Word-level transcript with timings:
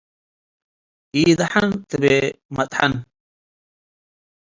“ኢደሐን” 1.19 1.69
ትቤ 1.89 2.03
መጥሐን። 2.55 2.93